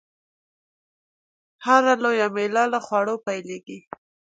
هره 1.65 1.93
لويه 2.03 2.27
میله 2.35 2.63
له 2.73 2.79
خوړو 2.85 3.15
پیلېږي. 3.25 3.79